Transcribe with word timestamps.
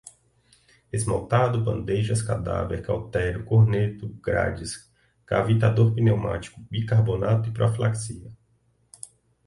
esmaltado, 0.91 1.63
bandejas, 1.63 2.23
cadáver, 2.23 2.81
cautério, 2.81 3.45
corneto, 3.45 4.09
grades, 4.15 4.91
cavitador 5.27 5.93
pneumático, 5.93 6.59
bicarbonato, 6.71 7.51
profilaxia 7.51 8.31